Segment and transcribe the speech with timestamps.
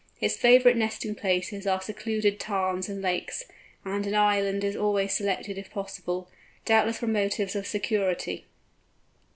[0.19, 3.43] Its favourite nesting places are secluded tarns and lakes,
[3.85, 6.27] and an island is always selected if possible,
[6.65, 8.47] doubtless from motives of security.